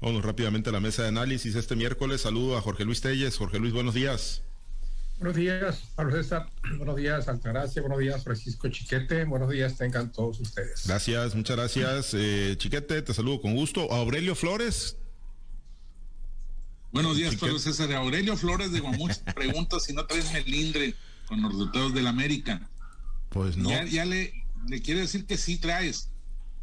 [0.00, 2.20] Vamos rápidamente a la mesa de análisis este miércoles.
[2.20, 3.36] Saludo a Jorge Luis Telles.
[3.36, 4.42] Jorge Luis, buenos días.
[5.18, 6.50] Buenos días, Pablo César.
[6.76, 7.80] Buenos días, Altagracia.
[7.80, 9.24] Buenos días, Francisco Chiquete.
[9.24, 10.86] Buenos días, tengan todos ustedes.
[10.86, 12.10] Gracias, muchas gracias.
[12.12, 13.90] Eh, Chiquete, te saludo con gusto.
[13.90, 14.98] Aurelio Flores.
[16.92, 17.90] Buenos días, Pablo César.
[17.94, 20.94] Aurelio Flores de Guamuch pregunta si no traes melindre
[21.26, 22.68] con los resultados del América.
[23.30, 23.70] Pues no.
[23.86, 26.10] Ya, le, le quiere decir que sí traes.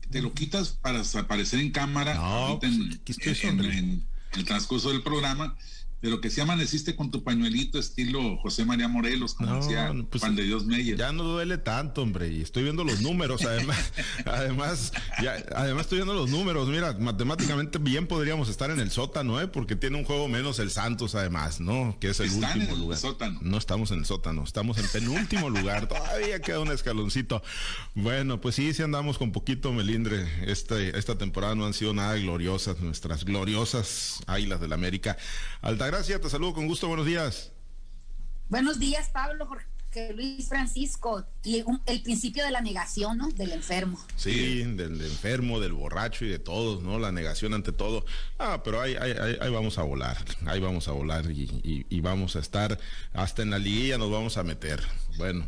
[0.09, 4.03] Te lo quitas para aparecer en cámara no, pues, en, en
[4.33, 5.55] el transcurso del programa
[6.03, 10.35] pero que si amaneciste con tu pañuelito estilo José María Morelos, como decía pues, Juan
[10.35, 10.97] de Dios Meyer.
[10.97, 13.93] Ya no duele tanto, hombre, y estoy viendo los números, además,
[14.25, 19.39] además, ya, además estoy viendo los números, mira, matemáticamente bien podríamos estar en el sótano,
[19.39, 19.47] ¿eh?
[19.47, 21.95] porque tiene un juego menos el Santos, además, ¿no?
[22.01, 22.99] Que es el Están último en el lugar.
[22.99, 23.39] sótano.
[23.41, 27.41] No estamos en el sótano, estamos en penúltimo lugar, todavía queda un escaloncito.
[27.95, 30.27] Bueno, pues sí, sí andamos con poquito melindre.
[30.51, 35.15] Este, esta temporada no han sido nada gloriosas, nuestras gloriosas águilas del América.
[35.61, 37.51] Alta Gracias, te saludo con gusto, buenos días.
[38.49, 41.23] Buenos días, Pablo, Jorge Luis Francisco.
[41.43, 43.29] Y un, el principio de la negación, ¿no?
[43.29, 44.03] Del enfermo.
[44.15, 46.97] Sí, del enfermo, del borracho y de todos, ¿no?
[46.97, 48.07] La negación ante todo.
[48.39, 51.85] Ah, pero ahí, ahí, ahí, ahí vamos a volar, ahí vamos a volar y, y,
[51.87, 52.79] y, vamos a estar
[53.13, 54.81] hasta en la liguilla nos vamos a meter.
[55.19, 55.45] Bueno.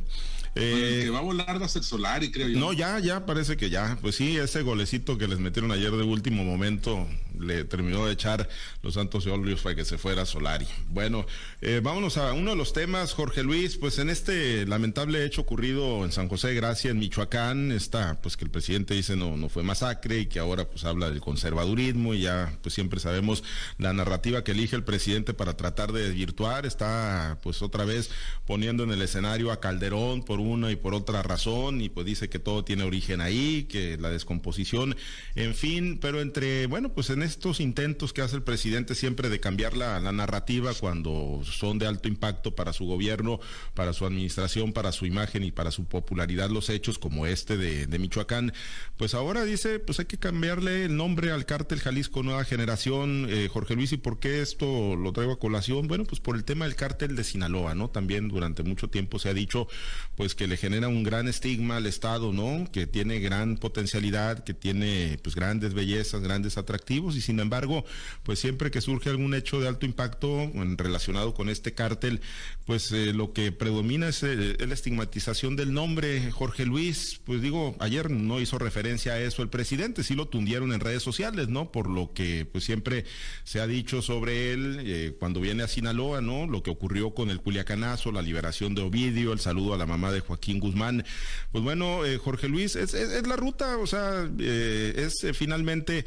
[0.53, 2.59] Eh, que va a volar va a ser Solari, creo yo.
[2.59, 3.98] No, ya, ya parece que ya.
[4.00, 7.08] Pues sí, ese golecito que les metieron ayer de último momento
[7.39, 8.47] le terminó de echar
[8.81, 10.67] los Santos Óleos para que se fuera Solari.
[10.89, 11.25] Bueno,
[11.61, 16.05] eh, vámonos a uno de los temas, Jorge Luis, pues en este lamentable hecho ocurrido
[16.05, 19.50] en San José de Gracia, en Michoacán, está, pues que el presidente dice no, no
[19.50, 23.44] fue masacre y que ahora pues habla del conservadurismo y ya pues siempre sabemos
[23.77, 28.09] la narrativa que elige el presidente para tratar de desvirtuar, está pues otra vez
[28.45, 32.30] poniendo en el escenario a Calderón por una y por otra razón y pues dice
[32.30, 34.95] que todo tiene origen ahí, que la descomposición,
[35.36, 39.40] en fin, pero entre, bueno, pues en estos intentos que hace el presidente siempre de
[39.40, 43.40] cambiar la, narrativa cuando son de alto impacto para su gobierno,
[43.73, 47.88] para su administración, para su imagen y para su popularidad los hechos como este de,
[47.88, 48.54] de Michoacán,
[48.98, 53.49] pues ahora dice, pues hay que cambiarle el nombre al cártel Jalisco Nueva Generación, eh,
[53.52, 55.88] Jorge Luis, ¿y por qué esto lo traigo a colación?
[55.88, 57.89] Bueno, pues por el tema del cártel de Sinaloa, ¿no?
[57.89, 59.67] También durante mucho tiempo se ha dicho,
[60.16, 62.70] pues que le genera un gran estigma al Estado, ¿no?
[62.72, 67.86] Que tiene gran potencialidad, que tiene pues grandes bellezas, grandes atractivos y sin embargo,
[68.23, 72.21] pues siempre que surge algún hecho de alto impacto relacionado con este cártel,
[72.65, 77.42] pues eh, lo que predomina es, eh, es, la estigmatización del nombre Jorge Luis, pues
[77.42, 81.48] digo, ayer no hizo referencia a eso el presidente, sí lo tundieron en redes sociales,
[81.48, 81.71] ¿no?
[81.71, 83.05] Por lo que pues siempre
[83.43, 86.48] se ha dicho sobre él eh, cuando viene a Sinaloa, ¿no?
[86.48, 90.11] Lo que ocurrió con el Culiacanazo, la liberación de Ovidio, el saludo a la mamá
[90.11, 91.05] de Joaquín Guzmán.
[91.52, 96.05] Pues bueno, Jorge Luis, es, es, la ruta, o sea, es finalmente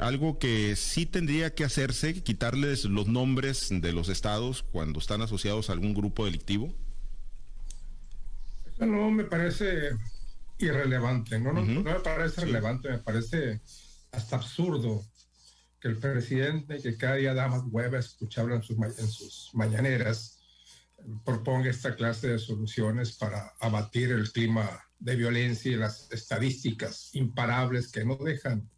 [0.00, 0.43] algo que
[0.76, 5.94] sí tendría que hacerse, quitarles los nombres de los estados cuando están asociados a algún
[5.94, 6.74] grupo delictivo.
[8.66, 9.90] Eso no me parece
[10.58, 12.46] irrelevante, no, no, no me parece sí.
[12.46, 13.60] relevante, me parece
[14.12, 15.04] hasta absurdo
[15.80, 20.40] que el presidente, que cada día da más hueva escucharlo en sus, en sus mañaneras,
[21.24, 27.90] proponga esta clase de soluciones para abatir el clima de violencia y las estadísticas imparables
[27.90, 28.70] que no dejan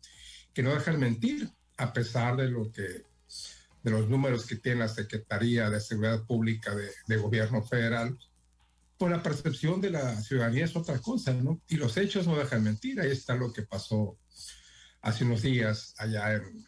[0.56, 3.04] que no dejan mentir a pesar de lo que
[3.82, 8.18] de los números que tiene la Secretaría de Seguridad Pública de, de Gobierno Federal
[8.98, 11.60] por la percepción de la ciudadanía es otra cosa, ¿no?
[11.68, 13.00] Y los hechos no dejan mentir.
[13.00, 14.18] Ahí está lo que pasó
[15.02, 16.66] hace unos días allá en,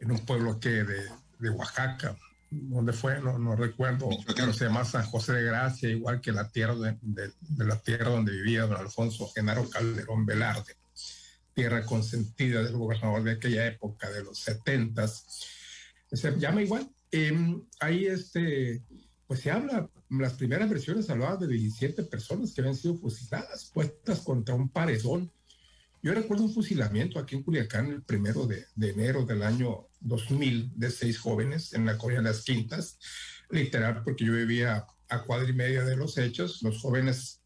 [0.00, 2.16] en un pueblo que de, de Oaxaca,
[2.50, 6.48] donde fue, no, no recuerdo, pero se llama San José de Gracia, igual que la
[6.48, 10.76] tierra de, de, de, la tierra donde vivía don Alfonso Genaro Calderón Velarde,
[11.58, 15.26] tierra consentida del gobernador de aquella época, de los setentas.
[16.12, 16.88] Se llama igual.
[17.10, 17.34] Eh,
[17.80, 18.84] ahí este,
[19.26, 24.20] pues se habla, las primeras versiones hablaban de 17 personas que habían sido fusiladas, puestas
[24.20, 25.32] contra un paredón.
[26.00, 30.74] Yo recuerdo un fusilamiento aquí en Culiacán el primero de, de enero del año 2000
[30.76, 33.00] de seis jóvenes en la de las Quintas,
[33.50, 36.62] literal, porque yo vivía a cuadra y media de los hechos.
[36.62, 37.40] Los jóvenes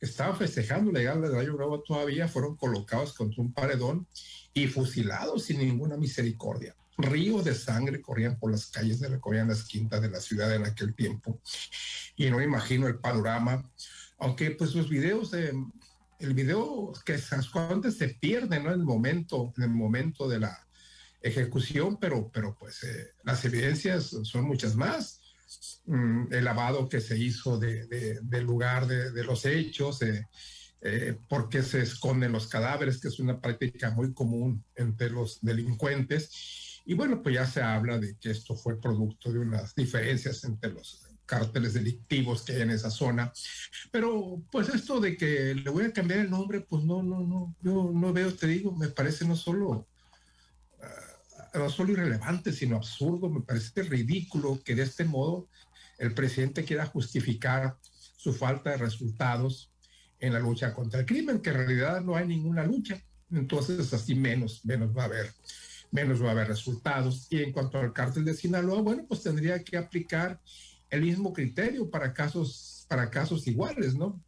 [0.00, 4.06] estaban festejando la llegada del Año Nuevo todavía fueron colocados contra un paredón
[4.54, 6.74] y fusilados sin ninguna misericordia.
[6.96, 10.66] Ríos de sangre corrían por las calles Corea de las Quintas de la ciudad en
[10.66, 11.40] aquel tiempo.
[12.16, 13.70] Y no imagino el panorama,
[14.18, 15.54] aunque pues los videos de
[16.18, 17.18] el video que
[17.54, 18.68] antes se pierde, ¿no?
[18.72, 20.66] En el momento, en el momento de la
[21.22, 25.19] ejecución, pero, pero pues eh, las evidencias son muchas más.
[25.86, 30.26] Mm, el lavado que se hizo de, de, del lugar de, de los hechos, eh,
[30.82, 36.80] eh, porque se esconden los cadáveres, que es una práctica muy común entre los delincuentes.
[36.86, 40.72] Y bueno, pues ya se habla de que esto fue producto de unas diferencias entre
[40.72, 43.32] los cárteles delictivos que hay en esa zona.
[43.92, 47.54] Pero pues esto de que le voy a cambiar el nombre, pues no, no, no,
[47.62, 49.68] yo no veo, te digo, me parece no solo,
[50.78, 51.09] uh,
[51.60, 55.48] no solo irrelevante, sino absurdo, me parece ridículo que de este modo
[55.98, 57.76] el presidente quiera justificar
[58.16, 59.70] su falta de resultados
[60.18, 63.02] en la lucha contra el crimen, que en realidad no hay ninguna lucha.
[63.30, 65.32] Entonces, así menos, menos va a haber,
[65.90, 67.26] menos va a haber resultados.
[67.30, 70.40] Y en cuanto al cártel de Sinaloa, bueno, pues tendría que aplicar
[70.88, 74.22] el mismo criterio para casos, para casos iguales, ¿no?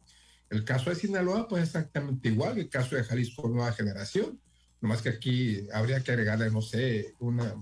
[0.49, 4.39] El caso de Sinaloa, pues exactamente igual, el caso de Jalisco Nueva Generación,
[4.83, 7.55] nomás que aquí habría que agregarle, no sé, una,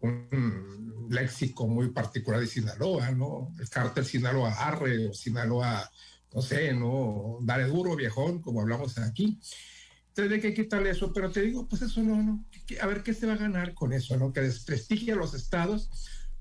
[0.00, 3.48] un léxico muy particular de Sinaloa, ¿no?
[3.58, 5.90] El cártel Sinaloa Arre o Sinaloa,
[6.34, 7.38] no sé, ¿no?
[7.40, 9.40] Dale duro, viejón, como hablamos aquí.
[10.12, 12.44] Tendría que quitarle eso, pero te digo, pues eso no, no.
[12.82, 14.30] A ver qué se va a ganar con eso, ¿no?
[14.30, 15.88] Que desprestigie a los estados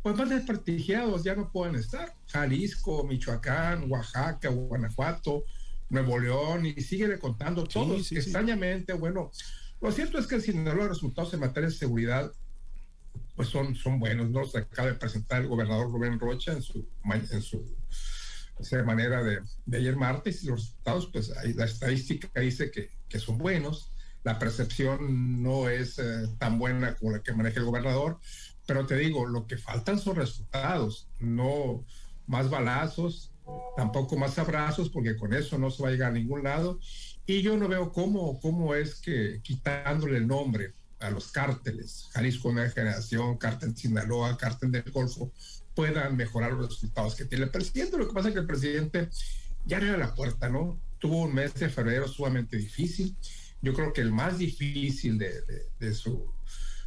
[0.01, 2.13] pues más desprestigiados ya no pueden estar.
[2.27, 5.45] Jalisco, Michoacán, Oaxaca, Guanajuato,
[5.89, 8.11] Nuevo León, y sigue contando todos.
[8.11, 9.31] Extrañamente, bueno,
[9.83, 12.31] lo cierto es que si no los resultados en materia de seguridad
[13.35, 14.45] pues son, son buenos, ¿no?
[14.45, 17.63] Se acaba de presentar el gobernador Rubén Rocha en su, en su
[18.85, 23.37] manera de, de, ayer martes y los resultados, pues la estadística dice que, que, son
[23.37, 23.91] buenos,
[24.23, 28.19] la percepción no es eh, tan buena como la que maneja el gobernador,
[28.65, 31.83] pero te digo, lo que faltan son resultados, no
[32.27, 33.31] más balazos,
[33.75, 36.79] tampoco más abrazos, porque con eso no se va a llegar a ningún lado.
[37.25, 42.51] Y yo no veo cómo, cómo es que quitándole el nombre a los cárteles, Jalisco
[42.51, 45.31] Nueva Generación, Cártel Sinaloa, Cártel del Golfo,
[45.75, 47.97] puedan mejorar los resultados que tiene el presidente.
[47.97, 49.09] Lo que pasa es que el presidente
[49.65, 50.79] ya era la puerta, ¿no?
[50.99, 53.15] Tuvo un mes de febrero sumamente difícil.
[53.61, 55.33] Yo creo que el más difícil de,
[55.79, 56.33] de su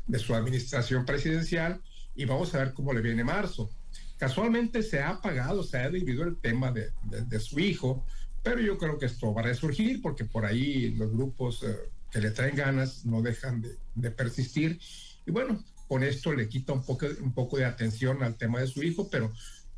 [0.06, 1.80] de su administración presidencial
[2.14, 3.70] y vamos a ver cómo le viene marzo.
[4.18, 8.06] Casualmente se ha apagado, se ha dividido el tema de, de, su hijo,
[8.46, 11.76] pero yo creo que esto va a resurgir porque por ahí los grupos eh,
[12.12, 14.78] que le traen ganas no dejan de, de, persistir.
[15.26, 18.69] Y bueno, con esto le quita un poco, un poco de atención al tema de
[18.69, 19.32] su hijo, pero,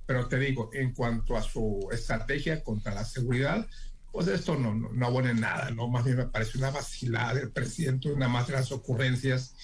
[0.05, 3.67] pero te digo, en cuanto a su estrategia contra la seguridad,
[4.13, 5.89] pues esto no, no, no abona en nada, ¿no?
[5.89, 9.55] Más bien me parece una vacilada del presidente, una más de las ocurrencias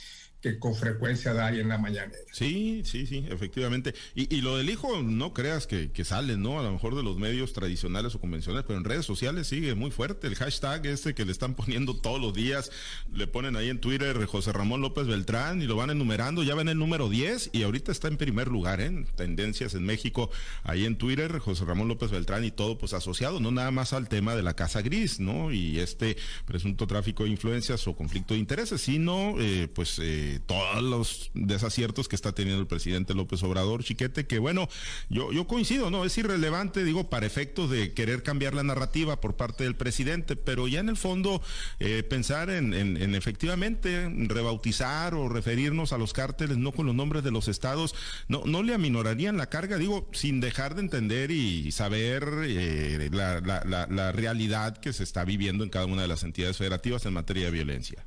[0.44, 2.20] que con frecuencia da ahí en la mañanera.
[2.30, 3.94] Sí, sí, sí, efectivamente.
[4.14, 6.60] Y, lo del hijo, no creas que, sale, ¿no?
[6.60, 9.90] A lo mejor de los medios tradicionales o convencionales, pero en redes sociales sigue muy
[9.90, 10.26] fuerte.
[10.26, 12.70] El hashtag este que le están poniendo todos los días,
[13.10, 16.68] le ponen ahí en Twitter José Ramón López Beltrán y lo van enumerando, ya ven
[16.68, 18.86] el número 10 y ahorita está en primer lugar, ¿eh?
[18.86, 20.30] en tendencias en México,
[20.62, 24.10] ahí en Twitter, José Ramón López Beltrán y todo pues asociado, no nada más al
[24.10, 25.52] tema de la Casa Gris, ¿no?
[25.52, 29.98] Y este presunto tráfico de influencias o conflicto de intereses, sino eh, pues...
[30.02, 34.68] Eh, todos los desaciertos que está teniendo el presidente López Obrador, Chiquete, que bueno,
[35.08, 36.04] yo, yo coincido, ¿no?
[36.04, 40.68] Es irrelevante, digo, para efectos de querer cambiar la narrativa por parte del presidente, pero
[40.68, 41.42] ya en el fondo
[41.80, 47.22] eh, pensar en, en, efectivamente rebautizar o referirnos a los cárteles no con los nombres
[47.24, 47.94] de los estados,
[48.28, 53.40] no, no le aminorarían la carga, digo, sin dejar de entender y saber eh, la,
[53.40, 57.12] la, la realidad que se está viviendo en cada una de las entidades federativas en
[57.12, 58.04] materia de violencia.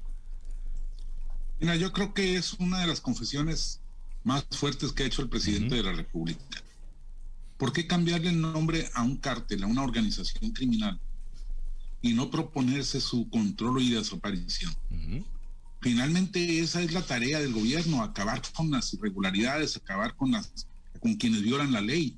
[1.59, 3.79] Mira, yo creo que es una de las confesiones
[4.23, 6.61] más fuertes que ha hecho el presidente de la República.
[7.57, 10.99] ¿Por qué cambiarle el nombre a un cártel, a una organización criminal,
[12.01, 14.75] y no proponerse su control y desaparición?
[15.81, 20.51] Finalmente esa es la tarea del gobierno, acabar con las irregularidades, acabar con las
[20.99, 22.17] con quienes violan la ley,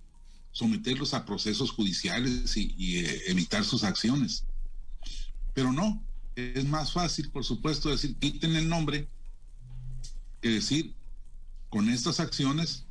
[0.51, 4.45] someterlos a procesos judiciales y, eh, evitar sus acciones.
[5.53, 6.01] Pero no,
[6.35, 9.07] es más fácil, por supuesto, decir quiten el nombre
[10.41, 10.93] que decir,
[11.69, 12.85] con estas acciones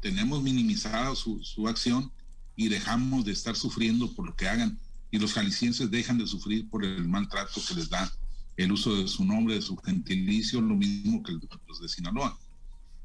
[0.00, 2.10] tenemos minimizada su, acción
[2.56, 4.78] y dejamos de estar sufriendo por lo que hagan
[5.10, 8.12] y los jaliscienses dejan de sufrir por el maltrato que les da
[8.56, 12.38] el uso de su nombre, de su gentilicio, lo mismo que los de Sinaloa.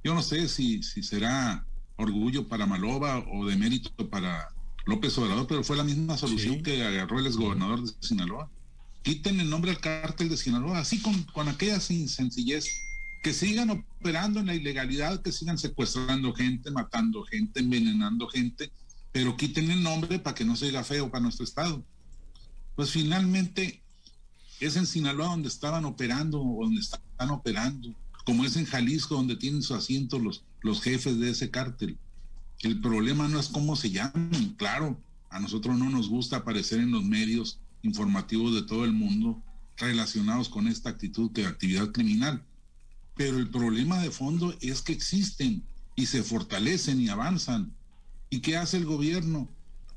[0.04, 1.66] Yo no sé si, si será
[1.98, 4.50] orgullo para Maloba o de mérito para
[4.86, 8.50] López Obrador, pero fue la misma solución que agarró el exgobernador de Sinaloa.
[9.04, 12.89] Quiten el nombre al cártel de Sinaloa, así con, con aquella sencillez
[13.22, 18.72] que sigan operando en la ilegalidad, que sigan secuestrando gente, matando gente, envenenando gente,
[19.12, 21.84] pero quiten el nombre para que no se diga feo para nuestro Estado.
[22.76, 23.82] Pues finalmente
[24.60, 27.94] es en Sinaloa donde estaban operando o donde están operando,
[28.26, 31.98] como es en Jalisco donde tienen su asiento los, los jefes de ese cártel.
[32.60, 35.00] El problema no es cómo se llaman, claro,
[35.30, 39.42] a nosotros no nos gusta aparecer en los medios informativos de todo el mundo
[39.78, 42.44] relacionados con esta actitud de actividad criminal.
[43.20, 45.62] Pero el problema de fondo es que existen
[45.94, 47.70] y se fortalecen y avanzan.
[48.30, 49.50] ¿Y qué hace el gobierno?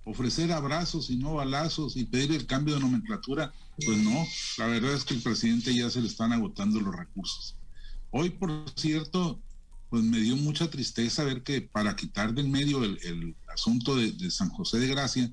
[0.04, 3.54] Ofrecer abrazos y no balazos y pedir el cambio de nomenclatura.
[3.86, 4.26] Pues no,
[4.58, 7.54] la verdad es que el presidente ya se le están agotando los recursos.
[8.10, 9.38] Hoy, por cierto,
[9.88, 14.48] pues me dio mucha tristeza ver que para quitar del medio el, asunto de, San
[14.48, 15.30] José de Gracia,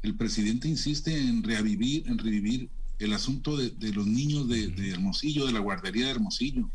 [0.00, 5.44] el presidente insiste en revivir, en revivir el asunto de, los niños de, de, Hermosillo,
[5.44, 6.70] de la guardería de Hermosillo.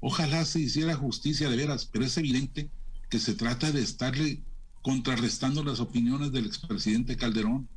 [0.00, 2.70] Ojalá se hiciera justicia de veras, pero es evidente
[3.10, 4.42] que se trata de estarle
[4.82, 7.68] contrarrestando las opiniones del expresidente Calderón.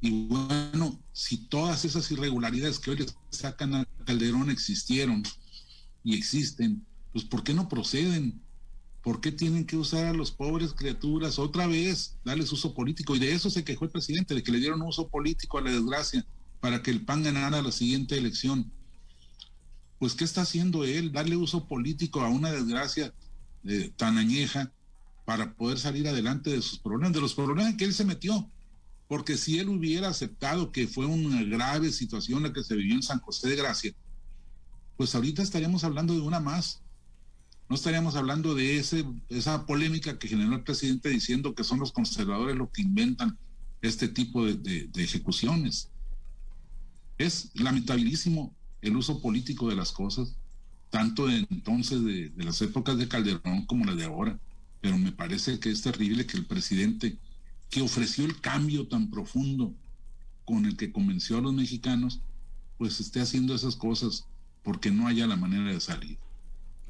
[0.00, 5.22] Y bueno, si todas esas irregularidades que hoy le sacan a Calderón existieron
[6.02, 8.42] y existen, pues ¿por qué no proceden?
[9.02, 13.14] ¿Por qué tienen que usar a los pobres criaturas otra vez, darles uso político?
[13.14, 15.70] Y de eso se quejó el presidente, de que le dieron uso político a la
[15.70, 16.24] desgracia
[16.60, 18.72] para que el PAN ganara la siguiente elección.
[20.02, 21.12] Pues ¿qué está haciendo él?
[21.12, 23.14] Darle uso político a una desgracia
[23.62, 24.72] eh, tan añeja
[25.24, 28.50] para poder salir adelante de sus problemas, de los problemas en que él se metió.
[29.06, 33.04] Porque si él hubiera aceptado que fue una grave situación la que se vivió en
[33.04, 33.94] San José de Gracia,
[34.96, 36.82] pues ahorita estaríamos hablando de una más
[37.68, 38.78] no estaríamos hablando de
[39.28, 43.38] esa polémica que generó el presidente diciendo que son los conservadores los que inventan
[43.82, 45.92] este tipo de, ejecuciones.
[47.18, 50.36] Es lamentabilísimo el uso político de las cosas,
[50.90, 54.38] tanto de entonces de, las épocas de Calderón como la de ahora,
[54.80, 57.16] pero me parece que es terrible que el presidente
[57.70, 59.72] que ofreció el cambio tan profundo
[60.44, 62.20] con el que convenció a los mexicanos,
[62.76, 64.26] pues esté haciendo esas cosas
[64.62, 66.18] porque no haya la manera de salir.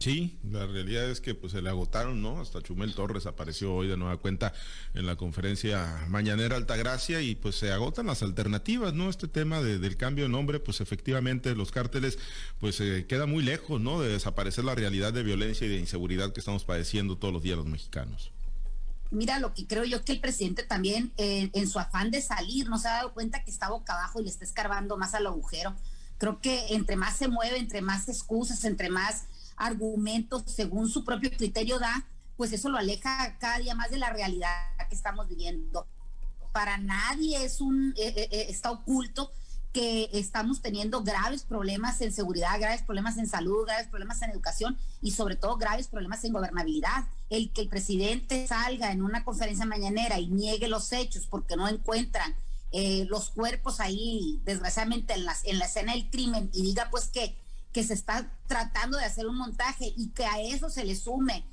[0.03, 2.41] Sí, la realidad es que pues se le agotaron, ¿no?
[2.41, 4.53] Hasta Chumel Torres apareció hoy de nueva cuenta
[4.95, 9.09] en la conferencia mañanera Altagracia y pues se agotan las alternativas, ¿no?
[9.09, 12.19] Este tema del cambio de nombre, pues efectivamente los cárteles
[12.59, 14.01] pues se queda muy lejos, ¿no?
[14.01, 17.57] De desaparecer la realidad de violencia y de inseguridad que estamos padeciendo todos los días
[17.57, 18.33] los mexicanos.
[19.13, 22.69] Mira, lo que creo yo que el presidente también eh, en su afán de salir
[22.69, 25.29] no se ha dado cuenta que está boca abajo y le está escarbando más al
[25.29, 25.77] agujero.
[26.19, 29.27] Creo que entre más se mueve, entre más excusas, entre más
[29.63, 34.11] argumentos según su propio criterio da, pues eso lo aleja cada día más de la
[34.11, 34.51] realidad
[34.89, 35.87] que estamos viviendo.
[36.53, 39.31] Para nadie es un eh, eh, eh, está oculto
[39.73, 44.77] que estamos teniendo graves problemas en seguridad, graves problemas en salud, graves problemas en educación
[45.01, 47.07] y sobre todo graves problemas en gobernabilidad.
[47.31, 51.69] El que el presidente salga en una conferencia mañanera y niegue los hechos porque no
[51.69, 52.35] encuentran
[53.09, 57.37] los cuerpos ahí, desgraciadamente, en, las, en la escena del crimen y diga pues que
[57.73, 61.45] que se está tratando de hacer un montaje y que a eso se le sume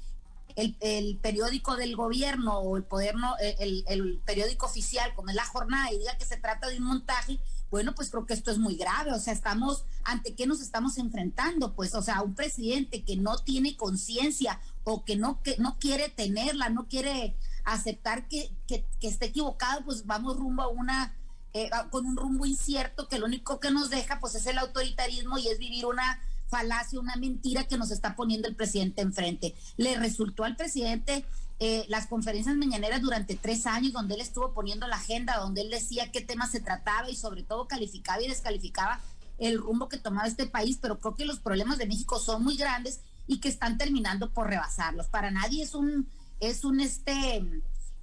[0.55, 5.45] el, periódico del gobierno o el poder no, el, el, periódico oficial como es la
[5.45, 7.39] jornada y diga que se trata de un montaje,
[7.71, 9.11] bueno, pues creo que esto es muy grave.
[9.13, 11.73] O sea, estamos, ¿ante qué nos estamos enfrentando?
[11.73, 16.09] Pues, o sea, un presidente que no tiene conciencia o que no, que no quiere
[16.09, 21.15] tenerla, no quiere aceptar que, que, que esté equivocado, pues vamos rumbo a una
[21.53, 24.57] eh, ah, con un rumbo incierto que lo único que nos deja pues es el
[24.57, 29.55] autoritarismo y es vivir una falacia, una mentira que nos está poniendo el presidente enfrente.
[29.77, 31.25] Le resultó al presidente
[31.59, 35.69] eh, las conferencias mañaneras durante tres años donde él estuvo poniendo la agenda, donde él
[35.69, 38.99] decía qué tema se trataba y sobre todo calificaba y descalificaba
[39.37, 42.57] el rumbo que tomaba este país, pero creo que los problemas de México son muy
[42.57, 45.07] grandes y que están terminando por rebasarlos.
[45.07, 46.07] Para nadie es un,
[46.39, 47.43] es un este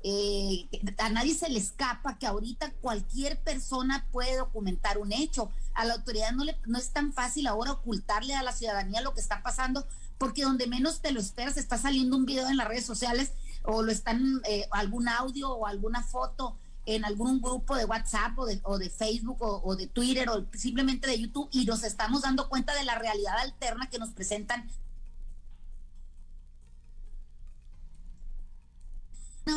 [0.09, 5.51] eh, a nadie se le escapa que ahorita cualquier persona puede documentar un hecho.
[5.75, 9.15] A la autoridad no, le, no es tan fácil ahora ocultarle a la ciudadanía lo
[9.15, 9.85] que está pasando,
[10.17, 13.33] porque donde menos te lo esperas está saliendo un video en las redes sociales
[13.65, 18.47] o lo están eh, algún audio o alguna foto en algún grupo de WhatsApp o
[18.47, 22.23] de, o de Facebook o, o, de Twitter o simplemente de YouTube y nos estamos
[22.23, 24.71] dando cuenta de la realidad alterna que nos presentan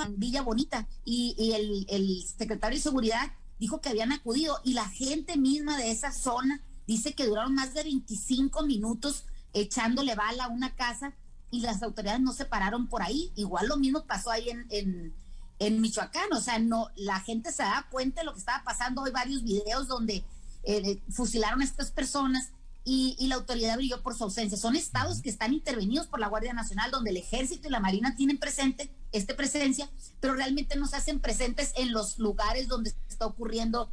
[0.10, 1.54] Villa Bonita y,
[1.90, 6.62] el, secretario de Seguridad dijo que habían acudido y la gente misma de esa zona
[6.88, 11.14] dice que duraron más de 25 minutos echándole bala a una casa
[11.52, 13.32] y las autoridades no se pararon por ahí.
[13.36, 15.14] Igual lo mismo pasó ahí en,
[15.60, 19.04] en, Michoacán, o sea, no, la gente se da cuenta de lo que estaba pasando.
[19.04, 20.24] Hay varios videos donde
[20.64, 22.52] eh, fusilaron a estas personas
[22.86, 24.58] y, la autoridad brilló por su ausencia.
[24.58, 28.16] Son estados que están intervenidos por la Guardia Nacional, donde el ejército y la Marina
[28.16, 33.26] tienen presente esta presencia, pero realmente no se hacen presentes en los lugares donde está
[33.28, 33.92] ocurriendo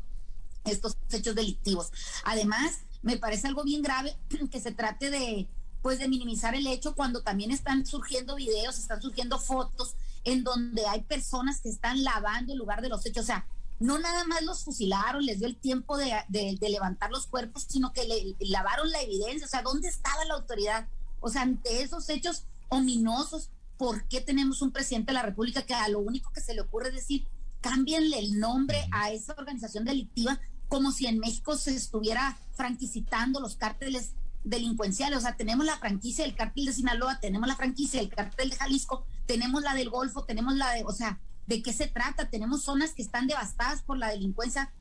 [0.64, 1.93] estos hechos delictivos.
[2.25, 4.16] Además, me parece algo bien grave
[4.50, 5.49] que se trate de
[5.83, 10.85] pues de minimizar el hecho cuando también están surgiendo videos, están surgiendo fotos en donde
[10.87, 13.23] hay personas que están lavando el lugar de los hechos.
[13.23, 13.47] O sea,
[13.78, 16.14] no nada más los fusilaron, les dio el tiempo de,
[16.61, 19.47] levantar los cuerpos, sino que lavaron la evidencia.
[19.47, 20.88] O sea, ¿dónde estaba la autoridad?
[21.21, 25.75] O sea, ante esos hechos ominosos, ¿por qué tenemos un presidente de la República que
[25.75, 27.26] a lo único que se le ocurre decir,
[27.61, 33.56] cámbienle el nombre a esa organización delictiva como si en México se estuviera franquicitando los
[33.56, 34.12] cárteles
[34.45, 35.18] delincuenciales.
[35.18, 38.56] O sea, tenemos la franquicia del cártel de Sinaloa, tenemos la franquicia del cártel de
[38.56, 42.29] Jalisco, tenemos la del Golfo, tenemos la de, o sea, ¿de qué se trata?
[42.29, 44.73] Tenemos zonas que están devastadas por la delincuencia,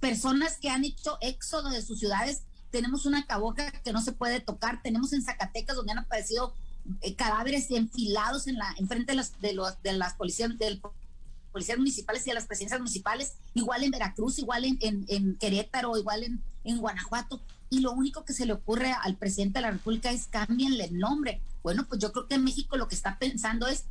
[0.00, 4.40] personas que han hecho éxodo de sus ciudades, tenemos una caboca que no se puede
[4.40, 6.54] tocar, tenemos en Zacatecas donde han aparecido
[7.00, 10.50] eh, cadáveres enfilados en la enfrente de las policías
[11.78, 16.42] municipales y de las presidencias municipales, igual en Veracruz, igual en, en, Querétaro, igual en,
[16.64, 17.40] en Guanajuato.
[17.70, 20.98] Y lo único que se le ocurre al presidente de la República es cámbienle el
[20.98, 21.42] nombre.
[21.62, 23.84] Bueno, pues yo creo que en México lo que está pensando es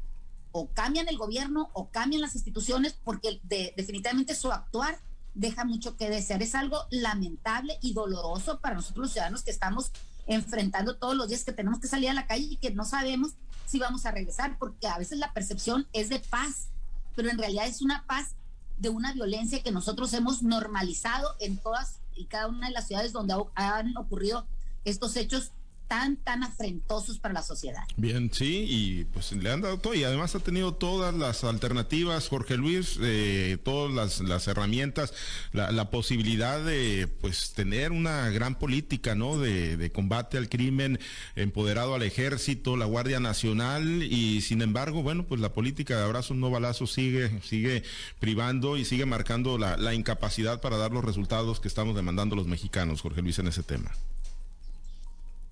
[0.51, 3.41] o cambian el gobierno o cambian las instituciones porque
[3.75, 4.99] definitivamente su actuar
[5.33, 6.41] deja mucho que desear.
[6.41, 9.91] Es algo lamentable y doloroso para nosotros los ciudadanos que estamos
[10.25, 13.33] enfrentando todos los días que tenemos que salir a la calle y que no sabemos
[13.65, 16.69] si vamos a regresar, porque a veces la percepción es de paz,
[17.15, 18.35] pero en realidad es una paz
[18.77, 23.11] de una violencia que nosotros hemos normalizado en todas y cada una de las ciudades
[23.11, 24.47] donde han ocurrido
[24.85, 25.51] estos hechos
[25.87, 27.83] tan, tan afrentosos para la sociedad.
[27.95, 32.27] Bien, sí, y pues le han dado todo, y además ha tenido todas las alternativas,
[32.27, 35.13] Jorge Luis, eh, todas las, las herramientas,
[35.53, 39.37] la, la, posibilidad de pues tener una gran política, ¿no?
[39.37, 40.99] De, de, combate al crimen,
[41.35, 46.35] empoderado al ejército, la Guardia Nacional, y sin embargo, bueno, pues la política de abrazos
[46.37, 47.83] no balazos sigue, sigue
[48.19, 52.47] privando y sigue marcando la, la incapacidad para dar los resultados que estamos demandando los
[52.47, 53.91] mexicanos, Jorge Luis, en ese tema.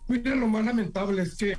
[0.08, 1.56] Mira, lo más lamentable es que,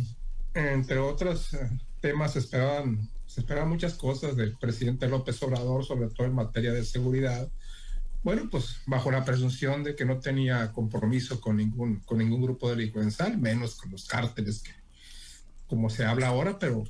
[0.54, 1.70] entre otros eh,
[2.00, 6.72] temas, se esperaban, se esperaban muchas cosas del presidente López Obrador, sobre todo en materia
[6.72, 7.48] de seguridad.
[8.22, 12.70] Bueno, pues bajo la presunción de que no tenía compromiso con ningún, con ningún grupo
[12.70, 14.72] delincuencial, menos con los cárteles, que,
[15.68, 16.84] como se habla ahora, pero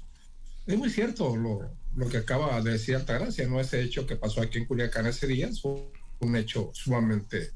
[0.67, 3.61] es muy cierto lo, lo que acaba de decir Altagracia, ¿no?
[3.61, 7.53] Ese hecho que pasó aquí en Culiacán ese día fue un hecho sumamente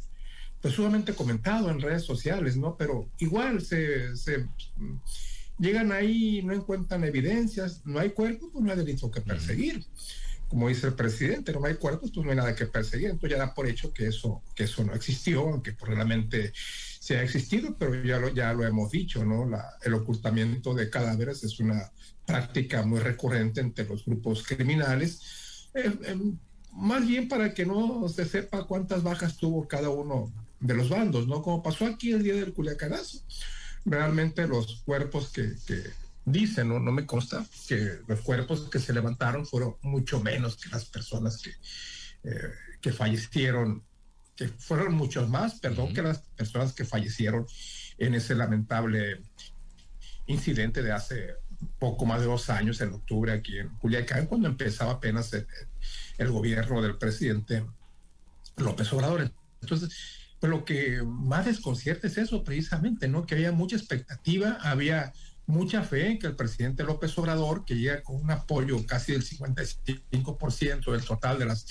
[0.60, 2.76] pues sumamente comentado en redes sociales, ¿no?
[2.76, 4.46] Pero igual se, se
[5.58, 9.84] llegan ahí, no encuentran evidencias, no hay cuerpos, pues no hay delito que perseguir.
[10.48, 13.10] Como dice el presidente, no hay cuerpos, pues no hay nada que perseguir.
[13.10, 17.22] Entonces ya da por hecho que eso, que eso no existió, aunque probablemente se ha
[17.22, 19.46] existido, pero ya lo, ya lo hemos dicho, ¿no?
[19.46, 21.92] La, el ocultamiento de cadáveres es una
[22.24, 25.68] práctica muy recurrente entre los grupos criminales.
[25.74, 26.16] Eh, eh,
[26.72, 31.26] más bien para que no se sepa cuántas bajas tuvo cada uno de los bandos,
[31.26, 31.42] ¿no?
[31.42, 33.22] Como pasó aquí el día del Culiacanazo.
[33.84, 35.54] Realmente los cuerpos que,
[36.24, 36.78] dicen, ¿no?
[36.78, 41.38] no me consta, que los cuerpos que se levantaron fueron mucho menos que las personas
[41.38, 41.50] que,
[42.24, 43.82] eh, que fallecieron,
[44.36, 47.46] que fueron muchos más, perdón, que las personas que fallecieron
[47.96, 49.22] en ese lamentable
[50.26, 51.34] incidente de hace
[51.78, 55.46] poco más de dos años, en octubre, aquí en Culiacán, cuando empezaba apenas el,
[56.18, 57.64] el gobierno del presidente
[58.56, 59.32] López Obrador.
[59.60, 59.90] Entonces,
[60.40, 63.26] pues lo que más desconcierta es eso precisamente, ¿no?
[63.26, 65.12] Que había mucha expectativa, había
[65.46, 69.24] mucha fe en que el presidente López Obrador, que llega con un apoyo casi del
[69.24, 71.66] 55% del total de, las,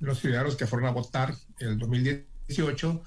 [0.00, 3.02] los ciudadanos que fueron a votar el 2018,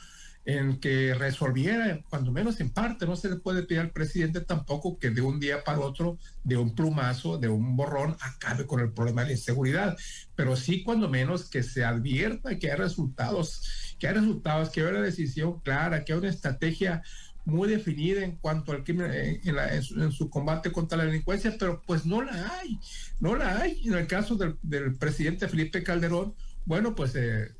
[0.45, 4.99] en que resolviera, cuando menos en parte, no se le puede pedir al presidente tampoco
[4.99, 8.91] que de un día para otro, de un plumazo, de un borrón, acabe con el
[8.91, 9.97] problema de la inseguridad,
[10.35, 14.87] pero sí cuando menos que se advierta que hay resultados, que hay resultados, que hay
[14.87, 17.03] una decisión clara, que hay una estrategia
[17.45, 22.21] muy definida en cuanto al crimen, en, su, combate contra la delincuencia, pero pues no
[22.21, 22.79] la hay,
[23.19, 23.81] no la hay.
[23.85, 27.51] En el caso del, presidente Felipe Calderón, bueno, pues eh,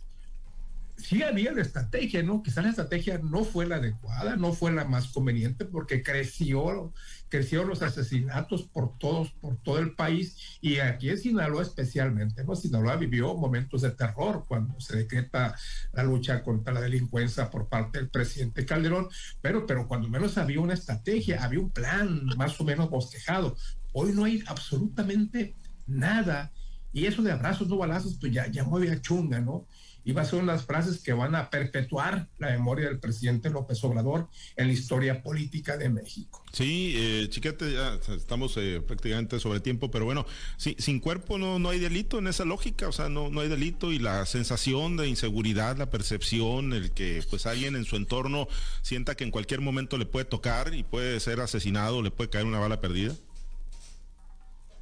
[1.04, 2.42] sí había la estrategia, ¿no?
[2.42, 6.94] Quizás la estrategia no fue la adecuada, no fue la más conveniente porque creció,
[7.30, 12.56] creció los asesinatos por todos, por todo el país y aquí en Sinaloa especialmente, ¿no?
[12.56, 15.56] Sinaloa vivió momentos de terror cuando se decreta
[15.92, 19.10] la lucha contra la delincuencia por parte del presidente Calderón,
[19.42, 23.58] pero, pero cuando menos había una estrategia, había un plan más o menos bosquejado.
[23.92, 26.52] Hoy no hay absolutamente nada.
[26.92, 29.66] Y eso de abrazos, no balazos, pues ya, ya mueve a chunga, ¿no?
[30.06, 33.84] Y va a ser unas frases que van a perpetuar la memoria del presidente López
[33.84, 36.44] Obrador en la historia política de México.
[36.52, 40.26] Sí, eh, chiquete, ya estamos eh, prácticamente sobre tiempo, pero bueno,
[40.58, 43.50] sí, sin cuerpo no, no hay delito en esa lógica, o sea, no, no hay
[43.50, 48.48] delito y la sensación de inseguridad, la percepción, el que pues alguien en su entorno
[48.82, 52.46] sienta que en cualquier momento le puede tocar y puede ser asesinado, le puede caer
[52.46, 53.16] una bala perdida.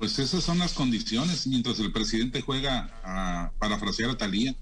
[0.02, 4.56] Pues esas son las condiciones mientras el presidente juega a parafrasear a Talía.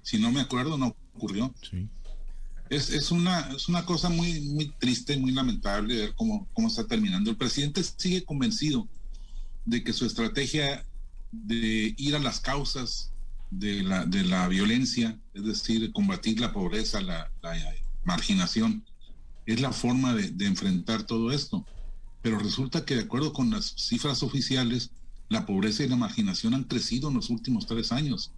[0.00, 1.52] Si no me acuerdo, no ocurrió.
[2.68, 6.86] Es, es, una, es una cosa muy, muy triste, muy lamentable ver cómo, cómo está
[6.86, 7.30] terminando.
[7.30, 8.86] El presidente sigue convencido
[9.64, 10.86] de que su estrategia
[11.32, 13.10] de ir a las causas
[13.50, 17.28] de la, de la violencia, es decir, combatir la pobreza, la,
[18.04, 18.84] marginación,
[19.46, 21.66] es la forma de, de enfrentar todo esto
[22.22, 24.90] pero resulta que de acuerdo con las cifras oficiales,
[25.28, 28.32] la pobreza y la marginación han crecido en los últimos tres años.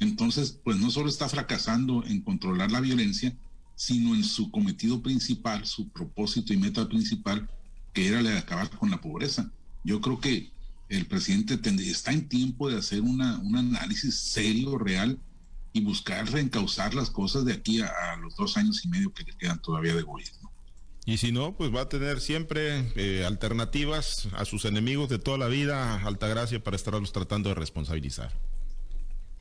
[0.00, 3.36] Entonces, pues no solo está fracasando en controlar la violencia,
[3.74, 7.48] sino en su cometido principal, su propósito y meta principal,
[7.92, 9.50] que era la de acabar con la pobreza.
[9.84, 10.52] Yo creo que
[10.88, 11.58] el presidente
[11.90, 15.18] está en tiempo de hacer un análisis serio, real,
[15.72, 19.36] y buscar reencauzar las cosas de aquí a los dos años y medio que le
[19.36, 20.51] quedan todavía de gobierno.
[21.04, 25.36] Y si no, pues va a tener siempre eh, alternativas a sus enemigos de toda
[25.36, 28.32] la vida, Altagracia, para estarlos tratando de responsabilizar.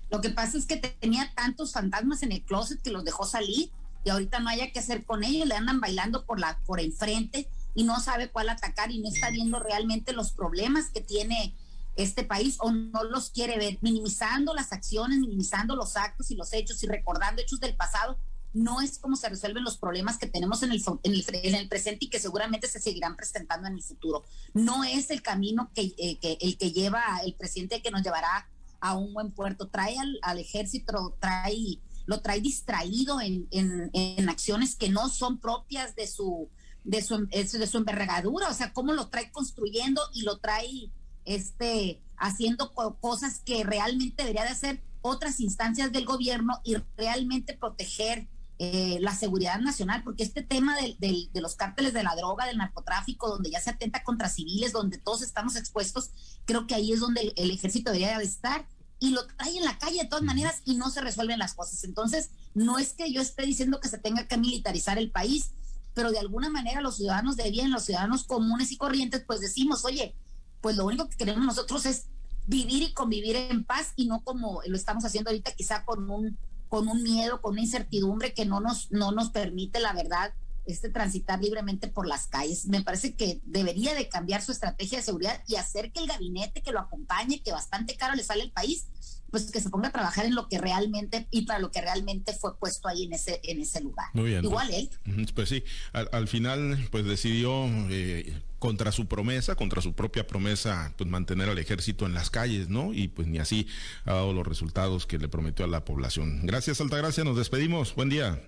[0.09, 3.71] Lo que pasa es que tenía tantos fantasmas en el closet que los dejó salir
[4.03, 7.47] y ahorita no haya qué hacer con ellos, le andan bailando por la por enfrente
[7.75, 11.55] y no sabe cuál atacar y no está viendo realmente los problemas que tiene
[11.95, 16.51] este país o no los quiere ver, minimizando las acciones, minimizando los actos y los
[16.53, 18.17] hechos y recordando hechos del pasado
[18.53, 22.09] no es como se resuelven los problemas que tenemos en el, en el, presente y
[22.09, 24.23] que seguramente se seguirán presentando en el futuro.
[24.53, 28.49] No es el camino que, eh, el que lleva el presidente que nos llevará
[28.81, 29.67] a un buen puerto.
[29.67, 36.07] Trae al, ejército, trae, lo trae distraído en, en, acciones que no son propias de
[36.07, 36.49] su,
[36.83, 38.49] de su, de su envergadura.
[38.49, 40.91] O sea, cómo lo trae construyendo y lo trae
[41.23, 48.27] este, haciendo cosas que realmente debería de hacer otras instancias del gobierno y realmente proteger
[48.63, 52.59] eh, la seguridad nacional, porque este tema de, de, los cárteles de la droga, del
[52.59, 56.11] narcotráfico, donde ya se atenta contra civiles, donde todos estamos expuestos,
[56.45, 58.67] creo que ahí es donde el, ejército debería de estar
[58.99, 61.83] y lo trae en la calle de todas maneras y no se resuelven las cosas.
[61.85, 65.53] Entonces, no es que yo esté diciendo que se tenga que militarizar el país,
[65.95, 69.85] pero de alguna manera los ciudadanos de bien, los ciudadanos comunes y corrientes, pues decimos,
[69.85, 70.13] oye,
[70.61, 72.05] pues lo único que queremos nosotros es
[72.45, 76.37] vivir y convivir en paz y no como lo estamos haciendo ahorita quizá con un
[76.71, 80.33] con un miedo, con una incertidumbre que no nos, no nos permite, la verdad,
[80.65, 82.65] este transitar libremente por las calles.
[82.67, 86.63] Me parece que debería de cambiar su estrategia de seguridad y hacer que el gabinete
[86.63, 88.87] que lo acompañe, que bastante caro le sale al país,
[89.29, 92.31] pues que se ponga a trabajar en lo que realmente y para lo que realmente
[92.31, 94.07] fue puesto ahí en ese en ese lugar.
[94.13, 94.45] Muy bien.
[94.45, 94.89] Igual él.
[95.35, 101.09] Pues sí, al, final pues decidió eh, contra su promesa, contra su propia promesa, pues
[101.09, 102.93] mantener al ejército en las calles, ¿no?
[102.93, 103.65] Y pues ni así
[104.05, 106.41] ha dado los resultados que le prometió a la población.
[106.43, 107.95] Gracias, Altagracia, nos despedimos.
[107.95, 108.39] Buen día.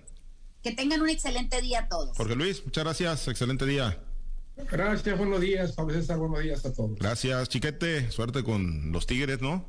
[0.62, 2.16] Que tengan un excelente día a todos.
[2.16, 3.98] Jorge Luis, muchas gracias, excelente día.
[4.70, 6.96] Gracias, buenos días, Pablo César, buenos días a todos.
[6.96, 9.66] Gracias, Chiquete, suerte con los Tigres, ¿no?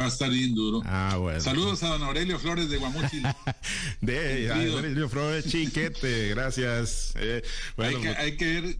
[0.00, 0.80] Va a estar bien duro.
[0.86, 1.40] Ah, bueno.
[1.40, 3.22] Saludos a don Aurelio Flores de Guamuchil.
[4.00, 7.12] de Aurelio Flores, chiquete, gracias.
[7.16, 7.42] Eh,
[7.76, 8.76] bueno, hay, que, pues- hay, que, ver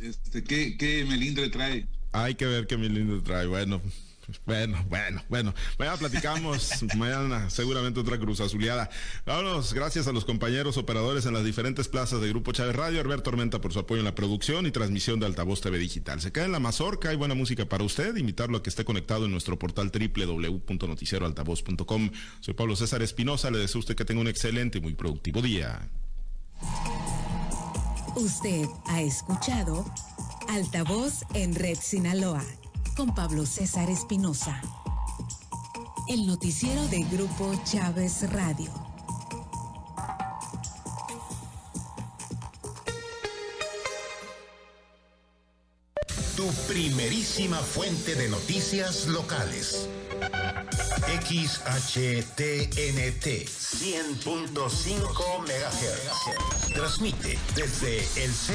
[0.00, 1.86] este, qué, qué melindre trae.
[2.12, 3.46] Hay que ver qué melindre trae.
[3.46, 3.80] Bueno,
[4.46, 5.54] bueno, bueno, bueno.
[5.78, 8.90] Mañana platicamos, mañana seguramente otra cruz azuleada.
[9.26, 13.22] Vámonos, gracias a los compañeros operadores en las diferentes plazas de Grupo Chávez Radio, Herbert
[13.22, 16.20] Tormenta por su apoyo en la producción y transmisión de Altavoz TV Digital.
[16.20, 19.26] Se queda en la mazorca, hay buena música para usted, invitarlo a que esté conectado
[19.26, 22.10] en nuestro portal www.noticieroaltavoz.com.
[22.40, 25.42] Soy Pablo César Espinosa, le deseo a usted que tenga un excelente y muy productivo
[25.42, 25.88] día.
[28.16, 29.84] Usted ha escuchado
[30.48, 32.44] Altavoz en Red Sinaloa
[33.00, 34.60] con Pablo César Espinosa.
[36.06, 38.70] El noticiero de Grupo Chávez Radio.
[46.36, 49.88] Tu primerísima fuente de noticias locales.
[51.22, 52.36] XHTNT
[53.48, 56.74] 100.5 MHz.
[56.74, 58.50] Transmite desde el Cerro